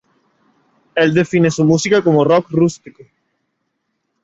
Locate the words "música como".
1.63-2.23